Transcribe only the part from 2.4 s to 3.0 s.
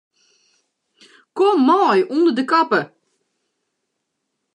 kappe.